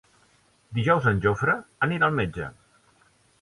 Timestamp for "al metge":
2.09-2.49